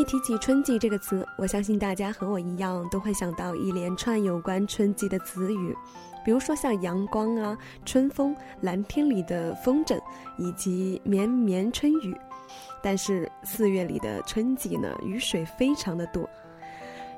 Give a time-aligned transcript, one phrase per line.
[0.00, 5.76] 一提起春季这个词，我相信大家和我一样都会想到一连串有关春季的词语，
[6.24, 7.54] 比如说像阳光啊、
[7.84, 10.00] 春风、蓝天里的风筝，
[10.38, 12.16] 以及绵绵春雨。
[12.82, 16.26] 但是四月里的春季呢，雨水非常的多。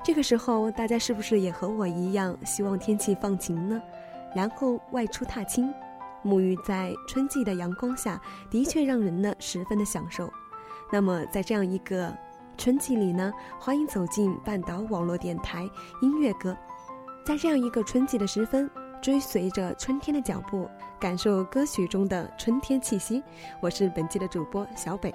[0.03, 3.81] 这个时候，大家是不是也和我一样，希望天气放晴呢？
[4.35, 5.73] 然后外出踏青，
[6.25, 8.21] 沐浴在春季的阳光下，
[8.51, 10.29] 的确让人呢十分的享受。
[10.91, 12.13] 那么在这样一个
[12.57, 15.69] 春季里呢，欢迎走进半岛网络电台
[16.01, 16.57] 音乐歌，
[17.25, 18.71] 在这样一个春季的时分，
[19.01, 20.69] 追随着春天的脚步，
[21.01, 23.23] 感受歌曲中的春天气息。
[23.61, 25.13] 我是本期的主播小北。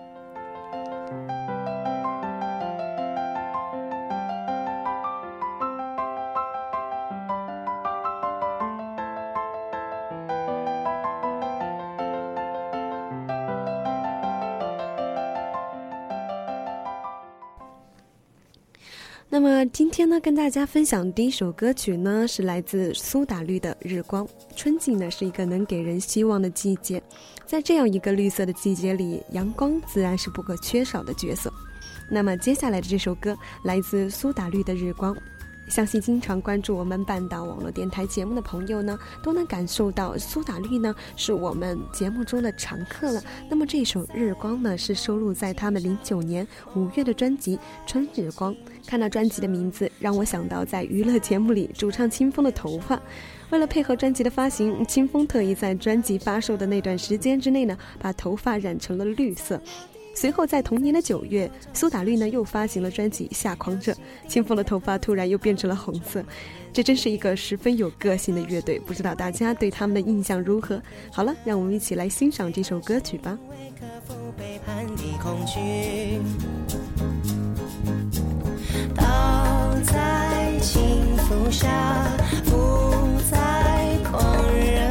[19.29, 24.25] 那么今天呢，跟大家分享第一首歌曲呢，是来自苏打绿的《日光》。
[24.55, 27.03] 春季呢，是一个能给人希望的季节，
[27.45, 31.51] 在这样一个绿色的季节里，阳光自然是不可缺少的角色。
[32.09, 35.13] 那么接下来的这首歌来自苏打绿的《日光》。
[35.67, 43.21] 相信经常关注我们半岛网络电台节目的朋友呢，都能感受到苏打绿呢是我们节目中的常客了。
[43.49, 48.53] 那么这首《日光》呢，是收录在他们零九年五月的专辑《春日光》。
[48.87, 52.99] 看到专辑的名字，让我想到在娱乐节目里主唱清风的头发。
[53.49, 59.61] 为了配合专辑的发行，清风特意在专辑发售的那段时间之内呢，把头发染成了绿色。
[60.19, 63.93] 随后，在同年的九月，苏打绿呢又发行了专辑《夏狂热》，
[64.27, 66.25] 清风的头发突然又变成了红色，
[66.73, 68.79] 这真是一个十分有个性的乐队。
[68.79, 70.81] 不知道大家对他们的印象如何？
[71.11, 73.37] 好了，让我们一起来欣赏这首歌曲吧。
[78.95, 82.07] 倒在轻浮下，
[82.43, 82.91] 浮
[83.29, 84.23] 在狂
[84.57, 84.86] 热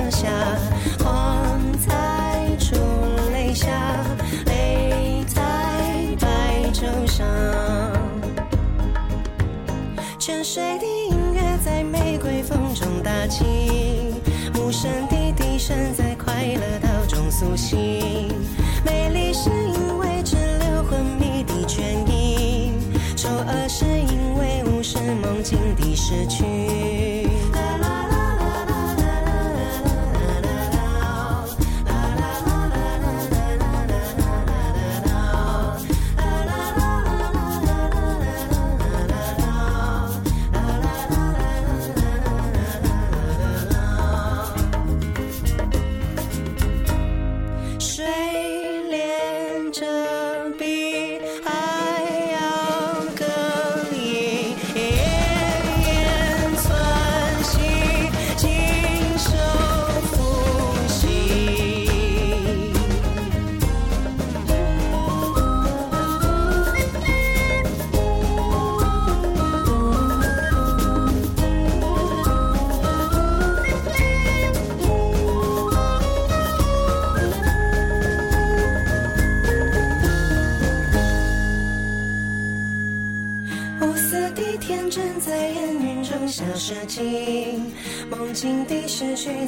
[17.38, 17.76] 苏醒。
[18.82, 22.72] 美丽是因为滞留昏迷的倦意，
[23.14, 27.25] 丑恶是因为无视梦境的失去。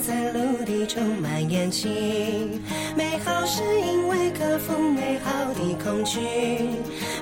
[0.08, 2.62] 在陆地充满眼睛，
[2.96, 6.18] 美好是因为克服美好的恐惧，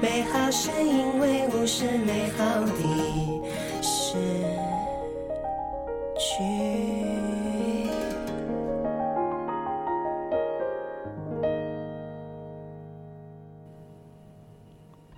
[0.01, 2.71] 美好是因为无视美好的
[3.83, 4.15] 失
[6.17, 6.45] 去。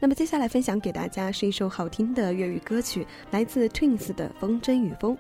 [0.00, 5.14] 那么接下来分享给大家是一首好听的粤语歌曲，来自 Twins 的《风筝与风》。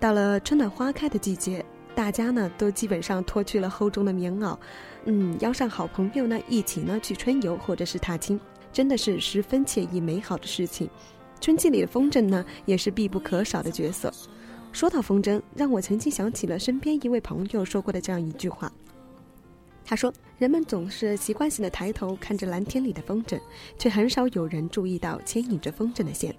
[0.00, 1.62] 到了春暖花开的季节，
[1.94, 4.56] 大家呢都基本上脱去了厚重的棉袄，
[5.04, 8.40] 嗯，邀上好朋友呢一起呢去春游或者是踏青，
[8.72, 10.88] 真的是十分惬意美好的事情。
[11.38, 14.10] 春季里的风筝呢也是必不可少的角色。
[14.72, 18.72] 说到风筝，让我曾经想起了身边一位朋友说过的这样一句话。
[19.84, 23.38] 他说：“人们总是习惯性的抬头看着蓝天里的风筝，
[23.76, 26.34] 却很少有人注意到牵引着风筝的线。”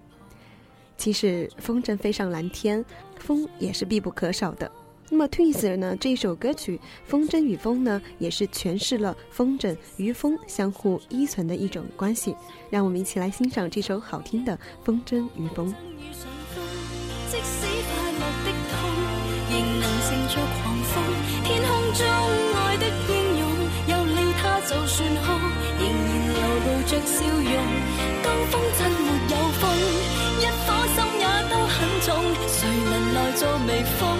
[1.02, 2.86] 其实风筝飞上蓝天，
[3.18, 4.72] 风也是必不可少的。
[5.10, 6.78] 那么 Twins 呢这一首歌曲
[7.10, 12.36] 《风筝与风》呢，也是诠释了风筝与风相互依存的一种关系。
[12.70, 15.70] 让我们一起来欣赏这首好听的《风筝与风》。
[17.32, 18.88] 即使快乐的痛，
[19.50, 21.04] 仍能乘着狂风。
[21.44, 22.06] 天空中
[22.54, 23.44] 爱的英勇，
[23.88, 25.34] 有了它就算好，
[25.80, 27.42] 仍然流露着笑容。
[33.84, 34.18] 风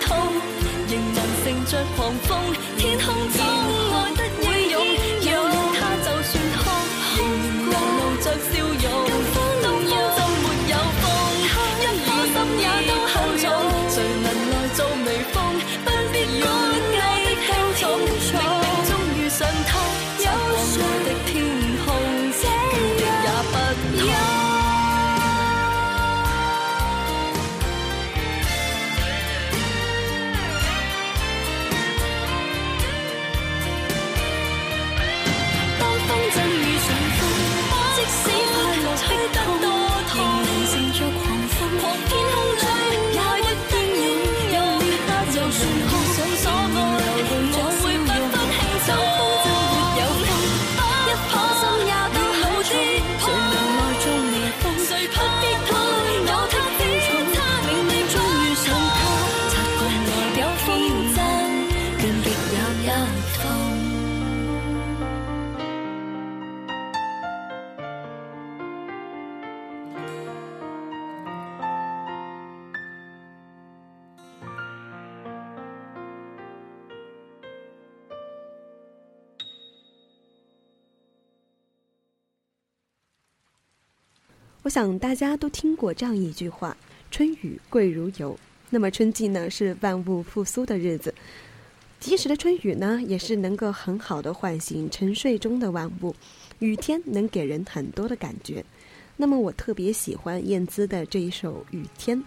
[0.00, 0.29] cold.
[84.62, 86.76] 我想大家都听过这样一句话，
[87.10, 91.14] 春雨贵如油，那么春季呢，是万物复苏的日子，
[91.98, 96.14] 及时的春雨呢，也是能够很好的唤醒沉睡中的万物。
[96.58, 98.62] 雨天能给人很多的感觉，
[99.16, 102.22] 那么我特别喜欢燕姿的这一首雨天。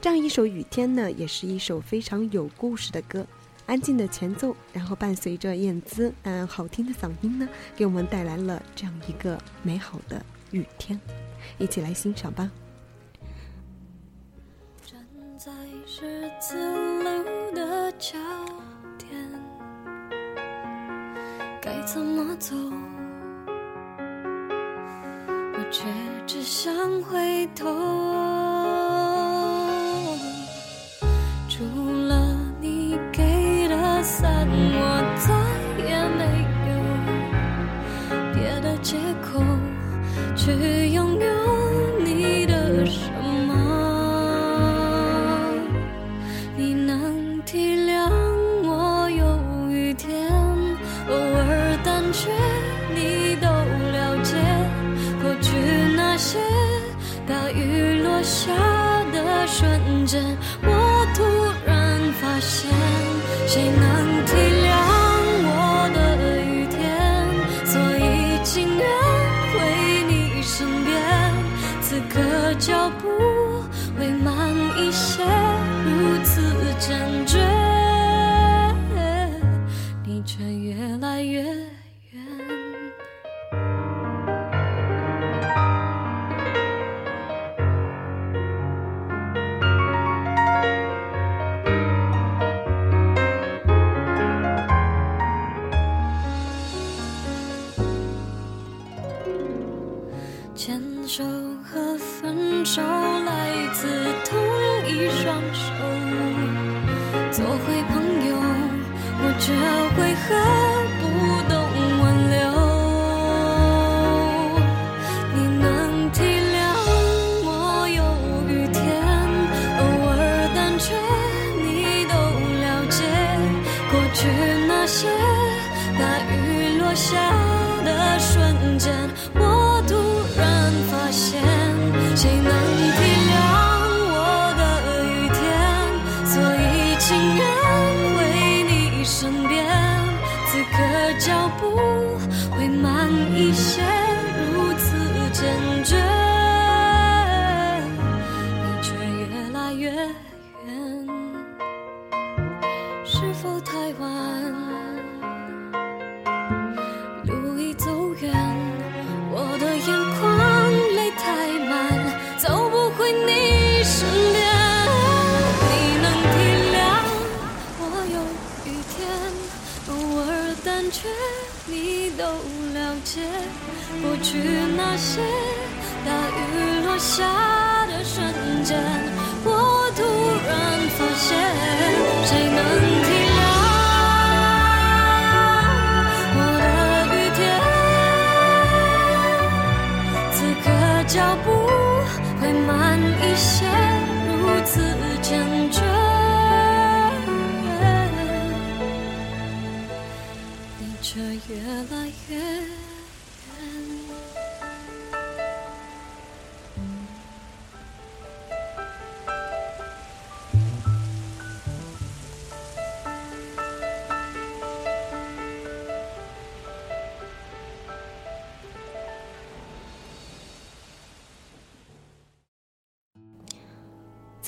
[0.00, 3.24] 这样一首雨天呢，也是一首非常有故事的歌，
[3.66, 10.20] 安静的前奏，然后伴随着燕姿嗯好听的嗓音呢，给我们带来了这样一个美好的。
[10.52, 11.00] 雨天，
[11.58, 12.50] 一起来欣赏吧。
[14.84, 15.04] 站
[15.38, 15.50] 在
[15.86, 16.56] 十字
[17.02, 18.18] 路的交
[18.98, 19.08] 点，
[21.60, 22.56] 该怎么走？
[25.52, 25.84] 我却
[26.26, 28.49] 只想回头。
[40.50, 40.79] to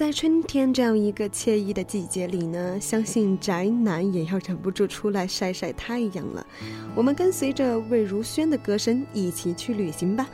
[0.02, 6.44] 在春天这样一个惬意的季节里呢，相信宅男也要忍不住出来晒晒太阳了。
[6.97, 10.28] 我们跟随着魏如萱的歌声一起去旅行吧。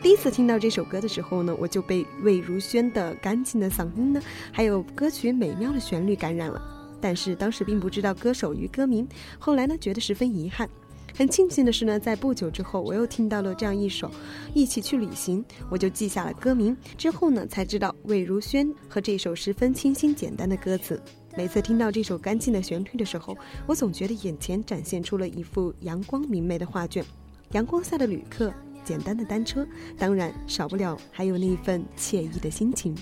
[0.00, 4.22] 第一次听到这首歌的时候呢，我就被魏如萱的干净的嗓音呢，
[4.52, 6.62] 还有歌曲美妙的旋律感染了。
[7.00, 9.04] 但是当时并不知道歌手与歌名，
[9.36, 10.70] 后来呢，觉得十分遗憾。
[11.18, 14.06] 很庆幸的是呢，在不久之后，我又听到了这样一首
[14.54, 16.76] 《一起去旅行》，我就记下了歌名。
[16.96, 21.02] 之后呢，才知道魏如萱和这首十分清新简单的歌词。
[21.36, 27.04] 每次听到这首干净的旋律的时候，我总觉得眼前展现出了一幅阳光明媚的画卷。
[27.50, 29.66] 阳光下的旅客，简单的单车，
[29.98, 32.94] 当然少不了还有那一份惬意的心情。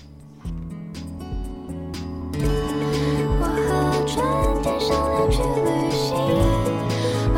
[3.39, 5.76] 我和春天商量去旅，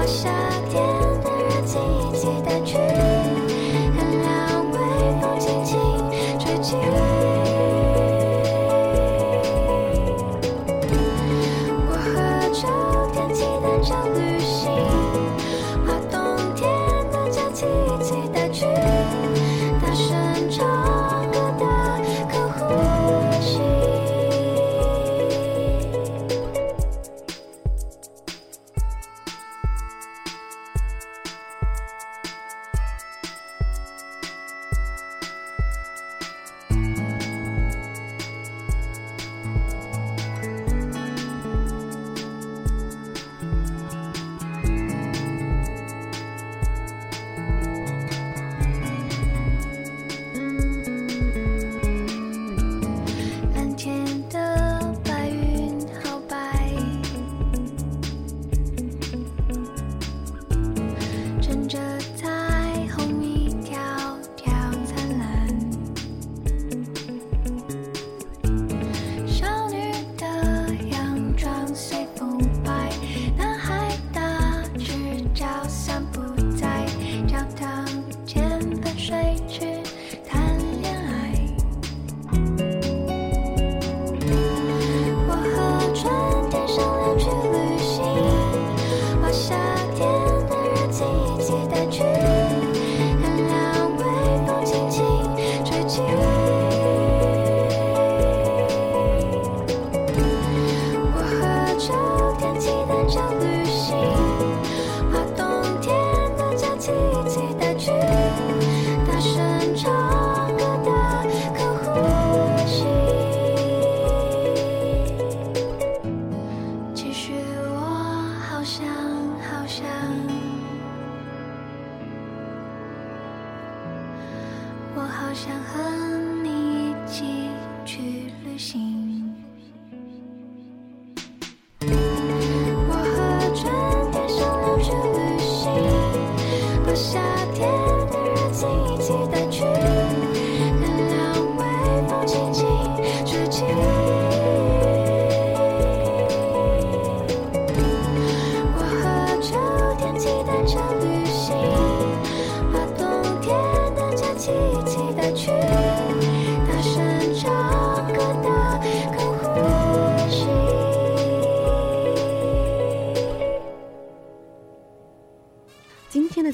[0.10, 0.30] 夏
[0.72, 0.99] 天。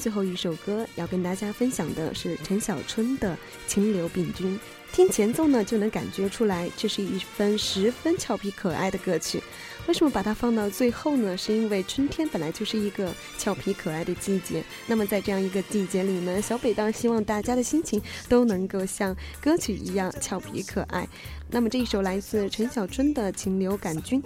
[0.06, 3.32] 最后一首歌要跟大家分享的是陈小春的
[3.66, 4.54] 《清流病菌》。
[4.92, 9.42] 听前奏呢，就能感觉出来，这是一份十分俏皮可爱的歌曲。
[9.88, 11.36] 为什么把它放到最后呢？
[11.36, 14.62] 是因为春天本来就是一个俏皮可爱的季节。
[14.86, 21.04] 那么在这样一个季节里呢，小北当希望大家的心情都能够像歌曲一样俏皮可爱。
[21.50, 24.22] 那么这一首来自陈小春的《情流感菌》，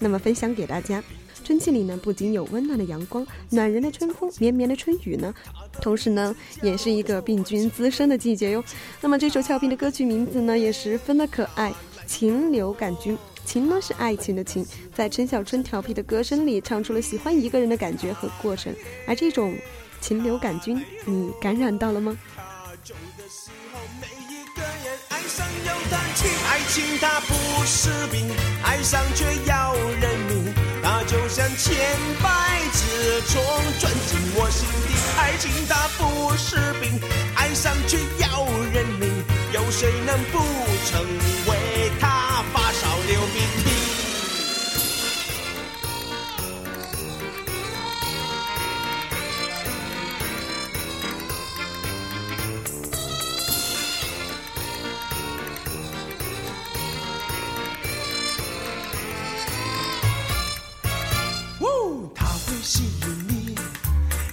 [0.00, 1.00] 那么分享给大家。
[1.44, 5.32] 春季里呢，不仅有温暖的阳光、暖人的春风、绵绵的春雨呢，
[5.80, 8.62] 同时呢，也是一个病菌滋生的季节哟。
[9.00, 11.70] 那么这首俏皮的歌曲名字呢，也十分的可爱，
[12.06, 13.16] 《情流感菌》。
[13.44, 14.64] 情呢是爱情的情，
[14.94, 18.72] 在陈小春调皮的歌声里，唱出了喜欢一个人的感觉和过程。
[19.08, 19.56] 而这种
[20.00, 22.16] 情流感菌，你感染到了吗？
[26.46, 28.28] 爱情它不是病，
[28.62, 29.59] 爱上却要，
[31.62, 31.76] 千
[32.22, 33.42] 百只虫
[33.78, 34.96] 钻进我心底。
[35.18, 36.98] 爱情它不是病，
[37.34, 39.12] 爱上却要人命，
[39.52, 40.38] 有谁能不
[40.88, 41.04] 成
[41.46, 41.59] 为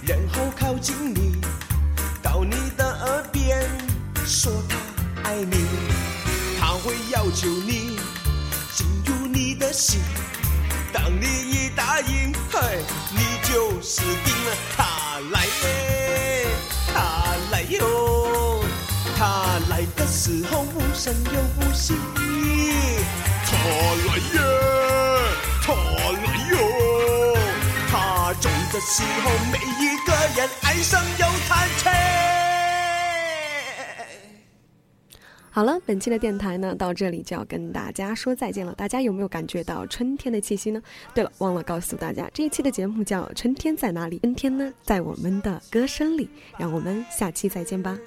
[0.08, 1.36] 然后靠近你，
[2.22, 3.60] 到你的耳边
[4.24, 5.66] 说他爱你。
[6.58, 7.98] 他会要求你
[8.74, 10.00] 进入你的心，
[10.94, 12.78] 当你一答应，嘿，
[13.10, 14.56] 你就死定了。
[14.74, 16.46] 他来耶，
[16.86, 18.64] 他来哟，
[19.14, 21.92] 他来的时候无声又无息。
[23.44, 23.52] 他
[24.06, 24.40] 来耶，
[25.62, 26.08] 他来
[26.50, 26.56] 哟，
[28.38, 31.90] 他走的时候，每一个人爱上有他切。
[35.50, 38.72] 好了，本期的电台呢，到这里就要跟大家说再见了。
[38.74, 40.80] 大家有没有感觉到春天的气息呢？
[41.12, 46.30] 对了，忘了告诉大家，这一期的节目叫《春天在哪里》，春天呢，在我们的歌声里。
[46.56, 47.98] 让我们下期再见吧。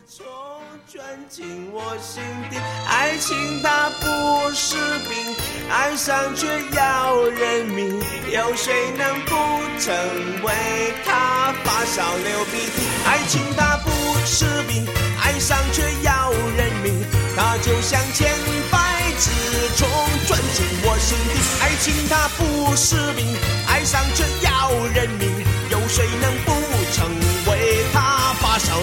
[0.91, 4.75] 钻进我心底，爱情它不是
[5.07, 5.35] 病，
[5.69, 7.97] 爱上却要人命，
[8.29, 9.31] 有谁能不
[9.79, 9.95] 成
[10.43, 10.51] 为
[11.05, 12.83] 他发烧流鼻涕？
[13.05, 13.89] 爱情它不
[14.25, 14.85] 是病，
[15.23, 17.05] 爱上却要人命，
[17.37, 18.29] 它就像千
[18.69, 18.77] 百
[19.17, 19.31] 只
[19.77, 19.87] 虫
[20.27, 21.39] 钻进我心底。
[21.61, 23.33] 爱情它不是病，
[23.65, 25.29] 爱上却要人命，
[25.69, 26.51] 有谁能不
[26.91, 27.07] 成
[27.47, 27.50] 为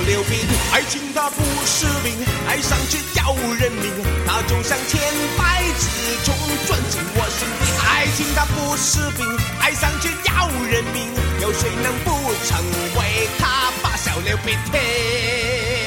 [0.09, 0.41] 流鼻？
[0.73, 2.17] 爱情它不是病，
[2.49, 3.93] 爱上却要人命，
[4.27, 4.99] 它就像千
[5.37, 5.87] 百只
[6.25, 6.35] 虫
[6.67, 7.63] 钻进我心底。
[7.87, 9.27] 爱情它不是病，
[9.61, 12.11] 爱上却要人命，有谁能不
[12.47, 12.59] 成
[12.97, 15.78] 为它发烧流鼻涕？